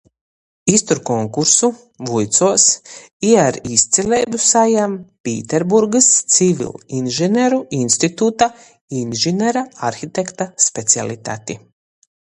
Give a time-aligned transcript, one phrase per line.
[0.75, 1.67] Iztur konkursu,
[2.11, 2.63] vuicuos
[3.31, 4.95] i ar izcileibu sajam
[5.27, 8.49] Pīterburgys Civilinžineru instituta
[9.03, 11.63] inžinera-arhitekta specialitati.